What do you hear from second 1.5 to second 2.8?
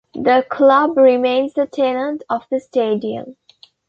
a tenant of the